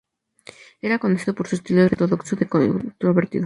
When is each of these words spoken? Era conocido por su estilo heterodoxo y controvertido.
Era 0.81 0.97
conocido 0.97 1.35
por 1.35 1.47
su 1.47 1.57
estilo 1.57 1.83
heterodoxo 1.83 2.35
y 2.41 2.45
controvertido. 2.47 3.39